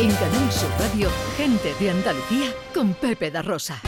En 0.00 0.10
Canal 0.12 0.50
Sur 0.50 0.70
Radio, 0.78 1.10
gente 1.36 1.74
de 1.78 1.90
Andalucía 1.90 2.46
con 2.72 2.94
Pepe 2.94 3.30
da 3.30 3.42
Rosa. 3.42 3.78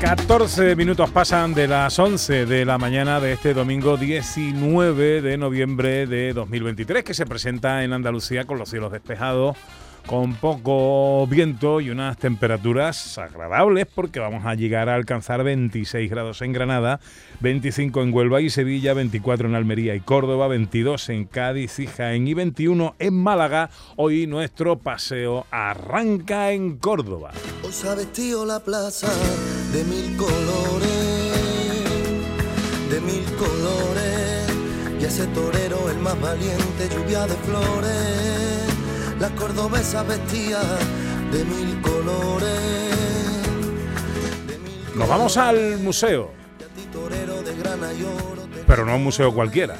...14 0.00 0.74
minutos 0.74 1.10
pasan 1.10 1.54
de 1.54 1.68
las 1.68 1.96
11 1.96 2.46
de 2.46 2.64
la 2.64 2.76
mañana 2.76 3.20
de 3.20 3.32
este 3.32 3.54
domingo 3.54 3.96
19 3.96 5.22
de 5.22 5.38
noviembre 5.38 6.08
de 6.08 6.32
2023... 6.32 7.04
...que 7.04 7.14
se 7.14 7.24
presenta 7.24 7.84
en 7.84 7.92
Andalucía 7.92 8.46
con 8.46 8.58
los 8.58 8.68
cielos 8.68 8.90
despejados 8.90 9.56
con 10.06 10.34
poco 10.34 11.26
viento 11.26 11.80
y 11.80 11.90
unas 11.90 12.16
temperaturas 12.16 13.18
agradables 13.18 13.86
porque 13.92 14.20
vamos 14.20 14.46
a 14.46 14.54
llegar 14.54 14.88
a 14.88 14.94
alcanzar 14.94 15.42
26 15.42 16.08
grados 16.08 16.42
en 16.42 16.52
Granada, 16.52 17.00
25 17.40 18.02
en 18.02 18.14
Huelva 18.14 18.40
y 18.40 18.50
Sevilla, 18.50 18.94
24 18.94 19.48
en 19.48 19.54
Almería 19.54 19.94
y 19.94 20.00
Córdoba, 20.00 20.48
22 20.48 21.08
en 21.08 21.24
Cádiz 21.24 21.78
y 21.80 21.86
Jaén 21.86 22.28
y 22.28 22.34
21 22.34 22.94
en 22.98 23.14
Málaga. 23.14 23.70
Hoy 23.96 24.26
nuestro 24.26 24.78
paseo 24.78 25.46
arranca 25.50 26.52
en 26.52 26.76
Córdoba. 26.78 27.32
Os 27.64 27.84
ha 27.84 27.94
vestido 27.94 28.46
la 28.46 28.60
plaza 28.60 29.08
de 29.72 29.84
mil 29.84 30.16
colores, 30.16 30.86
de 32.90 33.00
mil 33.00 33.24
colores, 33.36 34.52
y 35.00 35.04
ese 35.04 35.26
torero 35.28 35.90
el 35.90 35.98
más 35.98 36.20
valiente, 36.20 36.88
lluvia 36.94 37.26
de 37.26 37.34
flores 37.34 38.55
la 39.20 39.30
cordobesa 39.30 40.02
vestía 40.02 40.60
de 41.32 41.44
mil 41.44 41.80
colores. 41.80 42.60
Nos 44.94 45.08
vamos 45.08 45.36
al 45.36 45.78
museo. 45.78 46.30
Pero 48.66 48.84
no 48.84 48.96
un 48.96 49.04
museo 49.04 49.34
cualquiera. 49.34 49.76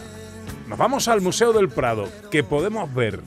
Nos 0.67 0.79
vamos 0.79 1.07
al 1.07 1.21
Museo 1.21 1.53
del 1.53 1.69
Prado, 1.69 2.09
que 2.31 2.43
podemos 2.43 2.93
ver 2.93 3.23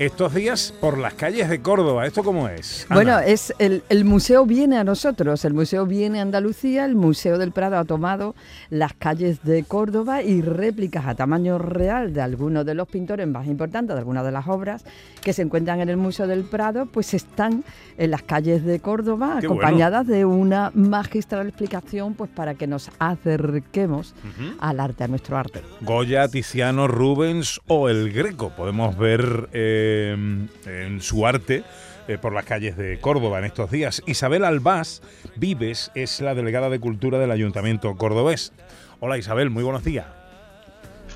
estos 0.00 0.32
días 0.32 0.72
por 0.80 0.96
las 0.96 1.12
calles 1.12 1.50
de 1.50 1.60
Córdoba. 1.60 2.06
¿Esto 2.06 2.24
cómo 2.24 2.48
es? 2.48 2.86
Bueno, 2.88 3.18
es 3.18 3.52
el, 3.58 3.82
museo 4.06 4.46
viene 4.46 4.78
a 4.78 4.84
nosotros, 4.84 5.44
el 5.44 5.52
museo 5.52 5.84
viene 5.84 6.20
a 6.20 6.22
Andalucía, 6.22 6.86
el 6.86 6.94
Museo 6.94 7.36
del 7.36 7.52
Prado 7.52 7.76
ha 7.76 7.84
tomado 7.84 8.34
las 8.70 8.94
calles 8.94 9.42
de 9.42 9.62
Córdoba 9.62 10.22
y 10.22 10.40
réplicas 10.40 11.04
a 11.04 11.14
tamaño 11.14 11.58
real 11.58 12.14
de 12.14 12.22
algunos 12.22 12.64
de 12.64 12.72
los 12.72 12.88
pintores 12.88 13.28
más 13.28 13.46
importantes, 13.46 13.94
de 13.94 13.98
algunas 13.98 14.24
de 14.24 14.32
las 14.32 14.48
obras 14.48 14.86
que 15.22 15.34
se 15.34 15.42
encuentran 15.42 15.82
en 15.82 15.90
el 15.90 15.98
Museo 15.98 16.26
del 16.26 16.44
Prado, 16.44 16.86
pues 16.86 17.12
están 17.12 17.62
en 17.98 18.10
las 18.10 18.22
calles 18.22 18.64
de 18.64 18.80
Córdoba, 18.80 19.36
acompañadas 19.36 20.06
de 20.06 20.24
una 20.24 20.70
magistral 20.72 21.46
explicación, 21.46 22.14
pues 22.14 22.30
para 22.30 22.54
que 22.54 22.66
nos 22.66 22.90
acerquemos 22.98 24.14
al 24.60 24.80
arte, 24.80 25.04
a 25.04 25.08
nuestro 25.08 25.36
arte. 25.36 25.60
Goya, 25.82 26.26
Tiziano, 26.28 26.88
Rubens 26.88 27.60
o 27.66 27.90
el 27.90 28.10
Greco, 28.14 28.48
podemos 28.56 28.96
ver... 28.96 29.50
Eh, 29.52 29.88
en 30.14 31.00
su 31.00 31.26
arte 31.26 31.64
eh, 32.10 32.18
por 32.18 32.32
las 32.32 32.44
calles 32.44 32.76
de 32.76 32.98
Córdoba 32.98 33.38
en 33.38 33.44
estos 33.44 33.70
días. 33.70 34.02
Isabel 34.04 34.44
Albás 34.44 35.00
Vives 35.36 35.92
es 35.94 36.20
la 36.20 36.34
delegada 36.34 36.68
de 36.68 36.80
Cultura 36.80 37.20
del 37.20 37.30
Ayuntamiento 37.30 37.94
cordobés. 37.94 38.52
Hola 38.98 39.16
Isabel, 39.16 39.48
muy 39.50 39.62
buenos 39.62 39.84
días. 39.84 40.06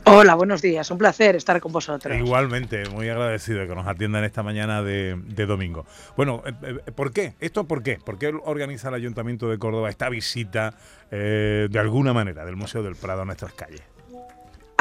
Hola, 0.05 0.36
buenos 0.36 0.62
días. 0.62 0.89
Un 0.92 0.98
placer 0.98 1.34
estar 1.34 1.61
con 1.61 1.72
vosotros. 1.72 2.17
Igualmente, 2.17 2.89
muy 2.91 3.08
agradecido 3.08 3.58
de 3.58 3.67
que 3.67 3.75
nos 3.75 3.89
atiendan 3.89 4.22
esta 4.22 4.45
mañana 4.45 4.83
de, 4.83 5.17
domingo. 5.48 5.84
Bueno, 6.17 6.45
eh, 6.47 6.52
eh, 6.62 6.92
¿por 6.92 7.12
qué? 7.12 7.34
¿Esto 7.41 7.64
por 7.64 7.83
qué? 7.83 7.98
¿Por 7.98 8.17
qué 8.17 8.33
organiza 8.45 8.89
el 8.89 8.95
Ayuntamiento 8.95 9.48
de 9.48 9.58
Córdoba 9.58 9.91
esta 9.91 10.08
visita 10.08 10.75
de 11.11 11.78
alguna 11.78 12.12
manera 12.12 12.45
del 12.45 12.55
Museo 12.55 12.84
del 12.84 12.95
Prado 12.95 13.22
a 13.22 13.25
nuestras 13.25 13.52
calles? 13.55 13.83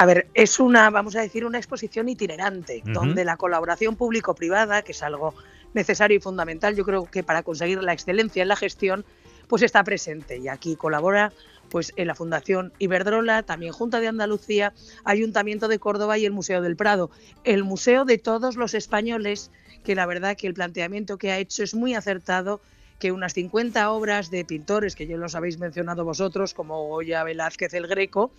A 0.04 0.06
ver, 0.06 0.28
es 0.34 0.60
una, 0.60 0.90
vamos 0.90 1.16
a 1.16 1.22
decir, 1.22 1.46
una 1.46 1.60
exposición 1.60 2.10
itinerante, 2.10 2.84
donde 2.84 3.24
la 3.24 3.38
colaboración 3.38 3.96
público-privada, 3.96 4.82
que 4.82 4.92
es 4.92 5.02
algo 5.02 5.34
necesario 5.74 6.18
y 6.18 6.20
fundamental, 6.20 6.76
yo 6.76 6.84
creo 6.84 7.06
que 7.06 7.24
para 7.24 7.42
conseguir 7.42 7.82
la 7.82 7.94
excelencia 7.94 8.42
en 8.42 8.50
la 8.50 8.58
gestión, 8.58 9.06
pues 9.48 9.62
está 9.62 9.82
presente. 9.86 10.40
Y 10.40 10.50
aquí 10.50 10.76
colabora 10.76 11.32
pues 11.70 11.94
en 11.96 12.08
la 12.08 12.16
Fundación 12.16 12.74
Iberdrola, 12.80 13.44
también 13.44 13.72
Junta 13.72 14.02
de 14.02 14.10
Andalucía, 14.10 14.74
Ayuntamiento 15.06 15.70
de 15.70 15.80
Córdoba 15.80 16.18
y 16.18 16.26
el 16.26 16.34
Museo 16.34 16.62
del 16.62 16.76
Prado. 16.76 17.10
El 17.46 17.64
museo 17.64 18.04
de 18.04 18.18
todos 18.18 18.58
los 18.58 18.74
españoles, 18.74 19.52
que 19.86 19.96
la 19.96 20.06
verdad 20.06 20.36
que 20.36 20.48
el 20.48 20.54
planteamiento 20.54 21.18
que 21.18 21.32
ha 21.32 21.40
hecho 21.40 21.64
es 21.64 21.76
muy 21.76 21.96
acertado 21.96 22.60
que 23.04 23.12
unas 23.12 23.34
50 23.34 23.92
obras 23.92 24.32
de 24.32 24.46
pintores, 24.46 24.96
que 24.96 25.06
ya 25.06 25.18
los 25.18 25.36
habéis 25.36 25.60
mencionado 25.60 26.06
vosotros, 26.06 26.54
como 26.54 26.88
Goya, 26.88 27.26
Velázquez, 27.26 27.74
el 27.74 27.86
Greco, 27.86 28.32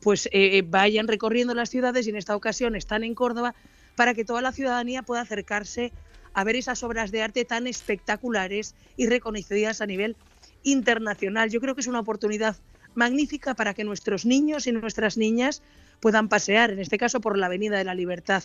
pues 0.00 0.26
eh, 0.32 0.62
vayan 0.66 1.06
recorriendo 1.06 1.52
las 1.52 1.68
ciudades 1.68 2.06
y 2.06 2.10
en 2.10 2.16
esta 2.16 2.34
ocasión 2.34 2.76
están 2.76 3.04
en 3.04 3.14
Córdoba 3.14 3.54
para 3.94 4.14
que 4.14 4.24
toda 4.24 4.40
la 4.40 4.52
ciudadanía 4.52 5.02
pueda 5.02 5.20
acercarse 5.20 5.92
a 6.32 6.44
ver 6.44 6.56
esas 6.56 6.82
obras 6.82 7.10
de 7.10 7.20
arte 7.20 7.44
tan 7.44 7.66
espectaculares 7.66 8.74
y 8.96 9.06
reconocidas 9.06 9.82
a 9.82 9.86
nivel 9.86 10.16
internacional. 10.62 11.50
Yo 11.50 11.60
creo 11.60 11.74
que 11.74 11.82
es 11.82 11.86
una 11.86 12.00
oportunidad 12.00 12.56
magnífica 12.94 13.52
para 13.52 13.74
que 13.74 13.84
nuestros 13.84 14.24
niños 14.24 14.66
y 14.66 14.72
nuestras 14.72 15.18
niñas 15.18 15.60
puedan 16.00 16.30
pasear, 16.30 16.70
en 16.70 16.78
este 16.78 16.96
caso 16.96 17.20
por 17.20 17.36
la 17.36 17.46
Avenida 17.46 17.76
de 17.76 17.84
la 17.84 17.94
Libertad 17.94 18.44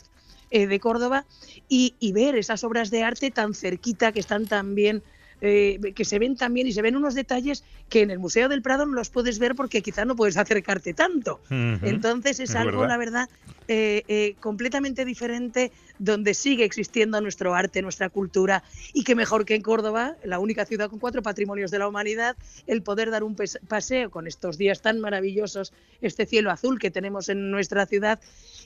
eh, 0.50 0.68
de 0.68 0.80
Córdoba, 0.82 1.24
y, 1.70 1.96
y, 2.02 2.12
ver 2.12 2.36
esas 2.36 2.66
obras 2.66 2.92
de 2.92 3.06
arte 3.06 3.32
tan 3.32 3.54
cerquita, 3.54 4.12
que 4.12 4.20
están 4.20 4.48
tan 4.48 4.76
bien 4.76 5.02
eh, 5.42 5.80
que 5.96 6.06
se 6.06 6.20
ven 6.20 6.36
también 6.36 6.68
y 6.68 6.72
se 6.72 6.84
ven 6.84 6.96
unos 6.96 7.16
detalles 7.16 7.64
que 7.90 8.02
en 8.02 8.12
el 8.12 8.20
Museo 8.20 8.48
del 8.48 8.62
Prado 8.62 8.86
no 8.86 8.94
los 8.94 9.10
puedes 9.10 9.40
ver 9.40 9.56
porque 9.56 9.82
quizá 9.82 10.06
no 10.06 10.16
puedes 10.16 10.38
acercarte 10.38 10.94
tanto. 10.94 11.42
Entonces 11.50 12.40
es, 12.40 12.56
algo, 12.56 12.86
la 12.86 12.98
verdad, 12.98 13.28
eh, 13.68 14.04
eh, 14.08 14.36
completamente 14.40 15.04
diferente 15.04 15.72
donde 15.98 16.34
sigue 16.36 16.64
existiendo 16.64 17.20
nuestro 17.22 17.56
arte, 17.56 17.82
nuestra 17.82 18.10
cultura 18.10 18.64
y 18.94 19.04
que 19.04 19.16
mejor 19.16 19.46
que 19.46 19.56
en 19.56 19.62
Córdoba, 19.62 20.16
la 20.24 20.40
única 20.40 20.66
ciudad 20.66 20.90
con 20.90 21.00
cuatro 21.00 21.24
patrimonios 21.24 21.72
de 21.72 21.80
la 21.80 21.88
humanidad, 21.88 22.36
el 22.68 22.84
poder 22.84 23.10
dar 23.10 23.24
un 23.24 23.36
paseo 23.68 24.12
con 24.12 24.28
estos 24.28 24.58
días 24.58 24.82
tan 24.82 25.00
maravillosos, 25.00 25.74
este 26.02 26.26
cielo 26.26 26.52
azul 26.52 26.80
que 26.80 26.92
tenemos 26.92 27.30
en 27.30 27.50
nuestra 27.50 27.86
ciudad 27.86 28.20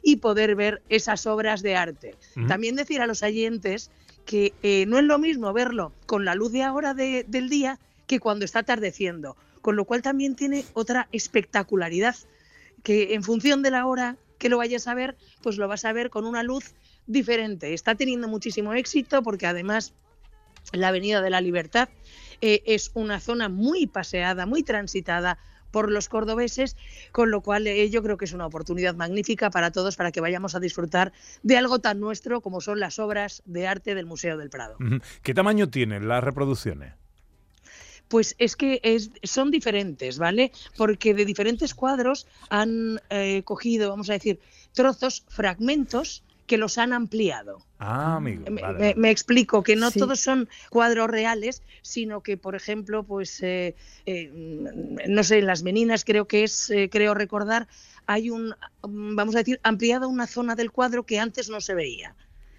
y 0.04 0.18
poder 0.18 0.56
ver 0.56 0.82
esas 0.90 1.26
obras 1.26 1.62
de 1.62 1.76
arte. 1.76 2.16
También 2.48 2.76
decir 2.76 3.02
a 3.02 3.08
los 3.08 3.24
oyentes 3.24 3.92
que 4.26 4.54
eh, 4.64 4.86
no 4.88 4.98
es 4.98 5.06
lo 5.06 5.20
mismo 5.20 5.54
verlo 5.54 5.94
con 6.06 6.26
la 6.26 6.36
luz 6.36 6.52
de 6.52 6.64
ahora 6.64 6.94
del 6.94 7.50
día 7.50 7.80
que 8.08 8.20
cuando 8.20 8.46
está 8.46 8.60
atardeciendo, 8.60 9.38
con 9.62 9.76
lo 9.76 9.86
cual 9.86 10.02
también 10.02 10.36
tiene 10.36 10.66
otra 10.74 11.08
espectacularidad, 11.12 12.16
que 12.84 13.14
en 13.14 13.24
función 13.24 13.62
de 13.62 13.72
la 13.72 13.86
hora 13.86 14.18
que 14.38 14.50
lo 14.50 14.58
vayas 14.58 14.88
a 14.88 14.94
ver, 14.94 15.16
pues 15.42 15.58
lo 15.58 15.68
vas 15.68 15.86
a 15.86 15.94
ver 15.94 16.10
con 16.10 16.26
una 16.26 16.44
luz 16.44 16.74
diferente. 17.08 17.74
Está 17.74 17.96
teniendo 17.96 18.28
muchísimo 18.28 18.74
éxito 18.74 19.24
porque 19.24 19.48
además 19.48 19.94
la 20.74 20.90
Avenida 20.90 21.22
de 21.22 21.30
la 21.30 21.42
Libertad 21.42 21.90
eh, 22.42 22.64
es 22.66 22.92
una 22.94 23.20
zona 23.20 23.50
muy 23.50 23.88
paseada, 23.88 24.46
muy 24.46 24.64
transitada, 24.64 25.38
por 25.76 25.92
los 25.92 26.08
cordobeses, 26.08 26.78
con 27.12 27.32
lo 27.32 27.42
cual 27.42 27.68
eh, 27.68 27.90
yo 27.90 28.02
creo 28.02 28.16
que 28.16 28.24
es 28.24 28.32
una 28.32 28.46
oportunidad 28.46 28.96
magnífica 28.96 29.50
para 29.50 29.72
todos 29.72 29.98
para 29.98 30.14
que 30.14 30.22
vayamos 30.22 30.56
a 30.56 30.62
disfrutar 30.62 31.12
de 31.44 31.58
algo 31.58 31.80
tan 31.80 32.00
nuestro 32.00 32.40
como 32.40 32.62
son 32.62 32.80
las 32.80 32.98
obras 32.98 33.44
de 33.46 33.68
arte 33.68 33.94
del 33.94 34.06
Museo 34.06 34.38
del 34.38 34.50
Prado. 34.50 34.78
¿Qué 35.22 35.34
tamaño 35.34 35.70
tienen 35.70 36.08
las 36.08 36.24
reproducciones? 36.24 36.94
pues 38.08 38.36
es 38.38 38.56
que 38.56 38.80
es, 38.84 39.12
son 39.24 39.52
diferentes, 39.52 40.18
¿vale? 40.18 40.54
Porque 40.78 41.14
de 41.14 41.26
diferentes 41.26 41.74
cuadros 41.74 42.26
han 42.50 43.02
eh, 43.10 43.42
cogido, 43.44 43.90
vamos 43.90 44.10
a 44.10 44.14
decir, 44.14 44.40
trozos, 44.74 45.26
fragmentos 45.28 46.24
que 46.46 46.58
los 46.58 46.78
han 46.78 46.94
ampliado. 46.94 47.66
Ah, 47.80 48.16
amigo. 48.16 48.46
Me, 48.96 49.12
explico 49.12 49.64
que 49.64 49.76
no 49.76 49.92
todos 49.92 50.20
son 50.20 50.48
cuadros 50.70 51.10
reales, 51.10 51.64
sino 51.82 52.22
que, 52.22 52.38
por 52.38 52.56
ejemplo, 52.56 53.04
pues, 53.04 53.42
eh, 53.44 53.76
eh, 54.06 54.32
no 55.08 55.24
sé, 55.24 55.40
en 55.40 55.48
las 55.48 55.64
meninas 55.64 56.06
creo 56.06 56.28
que 56.28 56.44
es, 56.44 56.70
eh, 56.70 56.90
creo 56.92 57.14
recordar, 57.14 57.68
hay 58.06 58.30
un, 58.30 58.56
vamos 58.82 59.36
a 59.36 59.40
decir, 59.40 59.60
ampliada 59.64 60.08
una 60.08 60.28
zona 60.28 60.56
del 60.56 60.72
cuadro 60.72 61.04
que 61.04 61.20
antes 61.20 61.50
no 61.50 61.62
se 61.62 61.74
veía. 61.74 62.16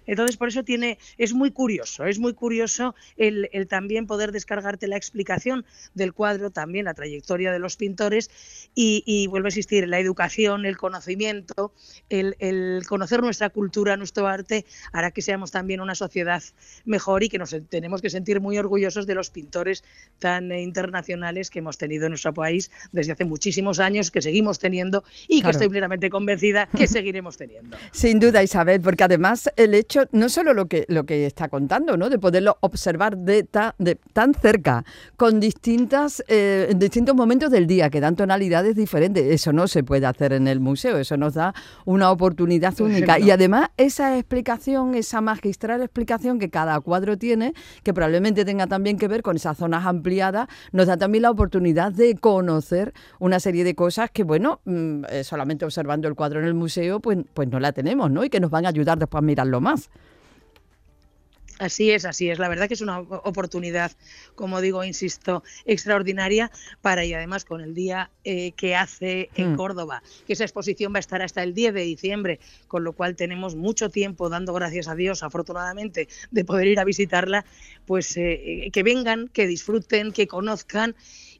Entonces, 0.07 0.37
por 0.37 0.47
eso 0.47 0.63
tiene, 0.63 0.97
es 1.17 1.33
muy 1.33 1.51
curioso, 1.51 2.05
es 2.05 2.17
muy 2.17 2.33
curioso 2.33 2.95
el, 3.17 3.49
también 3.69 4.07
poder 4.07 4.31
descargarte 4.31 4.87
la 4.87 4.97
explicación 4.97 5.65
del 5.93 6.13
cuadro, 6.13 6.49
también 6.49 6.85
la 6.85 6.93
trayectoria 6.93 7.51
de 7.51 7.59
los 7.59 7.75
pintores 7.75 8.31
y, 8.73 9.27
vuelve 9.27 9.47
a 9.47 9.49
existir 9.49 9.87
la 9.87 9.99
educación, 9.99 10.65
el 10.65 10.77
conocimiento, 10.77 11.73
el, 12.09 12.83
conocer 12.87 13.21
nuestra 13.21 13.49
cultura, 13.49 13.97
nuestro 13.97 14.27
arte, 14.27 14.65
hará 14.93 15.11
que 15.11 15.21
seamos 15.21 15.51
también 15.51 15.81
una 15.81 15.95
sociedad 15.95 16.41
mejor 16.85 17.23
y 17.23 17.29
que 17.29 17.37
nos 17.37 17.55
tenemos 17.69 18.01
que 18.01 18.09
sentir 18.09 18.39
muy 18.39 18.57
orgullosos 18.57 19.05
de 19.05 19.15
los 19.15 19.29
pintores 19.29 19.83
tan 20.19 20.51
internacionales 20.51 21.49
que 21.49 21.59
hemos 21.59 21.77
tenido 21.77 22.05
en 22.05 22.11
nuestro 22.11 22.33
país 22.33 22.71
desde 22.91 23.11
hace 23.11 23.25
muchísimos 23.25 23.79
años, 23.79 24.11
que 24.11 24.21
seguimos 24.21 24.59
teniendo 24.59 25.03
y 25.27 25.41
que 25.41 25.49
estoy 25.49 25.69
plenamente 25.69 26.09
convencida 26.09 26.67
que 26.67 26.87
seguiremos 26.87 27.37
teniendo. 27.37 27.77
Sin 27.91 28.19
duda, 28.19 28.43
Isabel, 28.43 28.79
porque 28.81 29.03
además 29.03 29.49
el 29.57 29.73
hecho 29.73 29.96
hecho, 29.97 30.09
no 30.11 30.29
solo 30.29 30.53
lo 30.53 30.67
que, 30.67 30.85
lo 30.87 31.05
que 31.05 31.25
está 31.25 31.49
contando, 31.49 31.97
¿no? 31.97 32.09
De 32.09 32.19
poderlo 32.19 32.57
observar 32.61 33.17
de, 33.17 33.47
de 33.77 33.95
tan 34.13 34.33
cerca, 34.33 34.85
con 35.15 35.39
distintas, 35.39 36.23
eh, 36.27 36.67
en 36.69 36.79
distintos 36.79 37.15
momentos 37.15 37.51
del 37.51 37.67
día, 37.67 37.89
que 37.89 37.99
dan 37.99 38.15
tonalidades 38.15 38.75
diferentes. 38.75 39.25
Eso 39.25 39.53
no 39.53 39.67
se 39.67 39.83
puede 39.83 40.05
hacer 40.05 40.33
en 40.33 40.47
el 40.47 40.59
museo, 40.59 40.97
eso 40.97 41.17
nos 41.17 41.33
da 41.33 41.53
una 41.85 42.11
oportunidad 42.11 42.79
única. 42.81 43.19
Y 43.19 43.31
además, 43.31 43.69
esa 43.77 44.17
explicación, 44.17 44.95
esa 44.95 45.21
magistral 45.21 45.81
explicación 45.81 46.39
que 46.39 46.49
cada 46.49 46.79
cuadro 46.79 47.17
tiene, 47.17 47.53
que 47.83 47.93
probablemente 47.93 48.45
tenga 48.45 48.67
también 48.67 48.97
que 48.97 49.07
ver 49.07 49.21
con 49.21 49.35
esas 49.35 49.57
zonas 49.57 49.85
ampliadas, 49.85 50.47
nos 50.71 50.87
da 50.87 50.97
también 50.97 51.23
la 51.23 51.31
oportunidad 51.31 51.91
de 51.91 52.15
conocer 52.15 52.93
una 53.19 53.39
serie 53.39 53.63
de 53.63 53.75
cosas 53.75 54.11
que, 54.11 54.23
bueno, 54.23 54.61
mm, 54.65 55.05
eh, 55.09 55.23
solamente 55.23 55.65
observando 55.65 56.07
el 56.07 56.15
cuadro 56.15 56.39
en 56.39 56.45
el 56.45 56.53
museo, 56.53 56.99
pues, 56.99 57.17
pues 57.33 57.47
no 57.47 57.59
la 57.59 57.71
tenemos, 57.71 58.11
¿no? 58.11 58.23
Y 58.23 58.29
que 58.29 58.39
nos 58.39 58.51
van 58.51 58.65
a 58.65 58.69
ayudar 58.69 58.97
después 58.97 59.19
a 59.19 59.25
mirarlo 59.25 59.61
más. 59.61 59.86
Así 61.59 61.89
es, 61.89 62.05
así 62.05 62.29
es. 62.29 62.37
La 62.37 62.49
verdad 62.49 62.67
que 62.67 62.75
es 62.75 62.81
una 62.81 62.99
oportunidad, 62.99 63.91
como 64.35 64.61
digo, 64.61 64.83
insisto, 64.83 65.43
extraordinaria 65.65 66.51
para 66.81 67.03
y 67.03 67.13
además 67.13 67.45
con 67.45 67.61
el 67.61 67.73
día 67.73 68.11
eh, 68.23 68.51
que 68.51 68.75
hace 68.75 69.29
en 69.35 69.53
hmm. 69.53 69.55
Córdoba, 69.55 70.03
que 70.27 70.33
esa 70.33 70.43
exposición 70.43 70.93
va 70.93 70.97
a 70.97 70.99
estar 70.99 71.21
hasta 71.21 71.41
el 71.41 71.53
10 71.53 71.73
de 71.73 71.81
diciembre, 71.81 72.39
con 72.67 72.83
lo 72.83 72.93
cual 72.93 73.15
tenemos 73.15 73.55
mucho 73.55 73.89
tiempo, 73.89 74.29
dando 74.29 74.53
gracias 74.53 74.87
a 74.87 74.95
Dios, 74.95 75.23
afortunadamente, 75.23 76.07
de 76.29 76.45
poder 76.45 76.67
ir 76.67 76.79
a 76.79 76.83
visitarla, 76.83 77.45
pues 77.85 78.15
eh, 78.17 78.69
que 78.71 78.83
vengan, 78.83 79.27
que 79.27 79.47
disfruten, 79.47 80.11
que 80.11 80.27
conozcan 80.27 80.95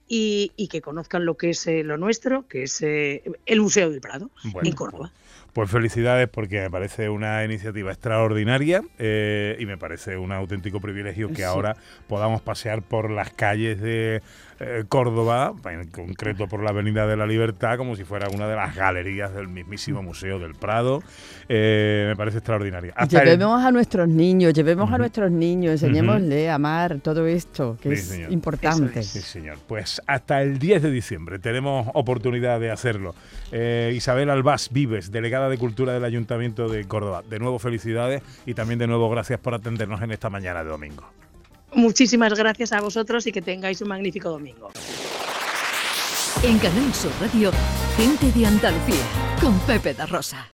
y, 0.07 0.51
que 0.71 0.81
conozcan 0.81 1.25
lo 1.25 1.37
que 1.37 1.51
es 1.51 1.67
eh, 1.67 1.83
lo 1.83 1.97
nuestro, 1.97 2.47
que 2.47 2.63
es 2.63 2.81
el 2.81 3.61
Museo 3.61 3.91
del 3.91 4.01
Prado 4.01 4.31
en 4.63 4.71
Córdoba. 4.71 5.11
Pues 5.57 5.71
felicidades 5.71 6.29
porque 6.29 6.61
me 6.61 6.69
parece 6.69 7.09
una 7.09 7.43
iniciativa 7.43 7.91
extraordinaria 7.91 8.83
eh, 8.99 9.57
y 9.59 9.65
me 9.65 9.75
parece 9.75 10.15
un 10.15 10.31
auténtico 10.31 10.79
privilegio 10.79 11.33
que 11.33 11.43
ahora 11.43 11.75
podamos 12.05 12.43
pasear 12.43 12.83
por 12.83 13.09
las 13.09 13.31
calles 13.31 13.81
de 13.81 14.21
eh, 14.59 14.83
Córdoba, 14.87 15.53
en 15.65 15.87
concreto 15.87 16.47
por 16.47 16.61
la 16.61 16.69
Avenida 16.69 17.07
de 17.07 17.17
la 17.17 17.25
Libertad, 17.25 17.77
como 17.77 17.95
si 17.95 18.03
fuera 18.03 18.27
una 18.29 18.47
de 18.47 18.55
las 18.55 18.75
galerías 18.75 19.33
del 19.33 19.47
mismísimo 19.47 20.03
Museo 20.03 20.37
del 20.37 20.53
Prado. 20.53 21.01
Eh, 21.49 22.05
me 22.07 22.15
parece 22.15 22.37
extraordinaria. 22.37 22.93
llevemos 23.09 23.63
a 23.63 23.71
nuestros 23.71 24.07
niños, 24.07 24.53
llevemos 24.53 24.91
a 24.93 24.99
nuestros 24.99 25.31
niños, 25.31 25.71
enseñémosle 25.71 26.51
a 26.51 26.55
amar 26.55 26.99
todo 27.01 27.25
esto, 27.25 27.79
que 27.81 27.93
es 27.93 28.19
importante. 28.29 29.01
Sí, 29.01 29.21
señor. 29.21 29.57
Pues 29.67 30.03
hasta 30.05 30.43
el 30.43 30.59
10 30.59 30.83
de 30.83 30.91
diciembre 30.91 31.39
tenemos 31.39 31.87
oportunidad 31.95 32.59
de 32.59 32.69
hacerlo. 32.69 33.15
Isabel 33.51 34.29
Albás 34.29 34.69
Vives, 34.71 35.11
delegada 35.11 35.46
de 35.49 35.57
Cultura 35.57 35.93
del 35.93 36.03
Ayuntamiento 36.03 36.69
de 36.69 36.85
Córdoba. 36.87 37.23
De 37.27 37.39
nuevo 37.39 37.59
felicidades 37.59 38.21
y 38.45 38.53
también 38.53 38.79
de 38.79 38.87
nuevo 38.87 39.09
gracias 39.09 39.39
por 39.39 39.53
atendernos 39.53 40.01
en 40.01 40.11
esta 40.11 40.29
mañana 40.29 40.63
de 40.63 40.69
domingo. 40.69 41.03
Muchísimas 41.73 42.33
gracias 42.33 42.71
a 42.71 42.81
vosotros 42.81 43.27
y 43.27 43.31
que 43.31 43.41
tengáis 43.41 43.81
un 43.81 43.89
magnífico 43.89 44.29
domingo. 44.29 44.71
En 46.43 46.59
Canal 46.59 46.93
Sur 46.93 47.11
Radio, 47.19 47.51
gente 47.95 48.31
de 48.31 48.45
Andalucía, 48.45 49.03
con 49.41 49.57
Pepe 49.61 49.93
da 49.93 50.05
Rosa. 50.05 50.45